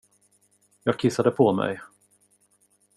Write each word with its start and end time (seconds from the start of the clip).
Jag 0.83 0.99
kissade 0.99 1.31
på 1.31 1.53
mig. 1.53 1.79